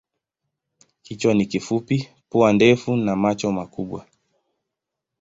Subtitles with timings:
[1.03, 4.05] Kichwa ni kifupi, pua ndefu na macho makubwa.